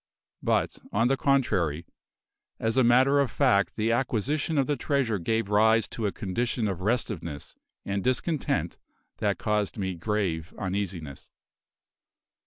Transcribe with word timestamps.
But, 0.41 0.79
on 0.91 1.09
the 1.09 1.15
contrary, 1.15 1.85
as 2.59 2.75
a 2.75 2.83
matter 2.83 3.19
of 3.19 3.29
fact 3.29 3.75
the 3.75 3.91
acquisition 3.91 4.57
of 4.57 4.65
the 4.65 4.75
treasure 4.75 5.19
gave 5.19 5.51
rise 5.51 5.87
to 5.89 6.07
a 6.07 6.11
condition 6.11 6.67
of 6.67 6.81
restiveness 6.81 7.55
and 7.85 8.03
discontent 8.03 8.77
that 9.17 9.37
caused 9.37 9.77
me 9.77 9.93
grave 9.93 10.55
uneasiness. 10.57 11.29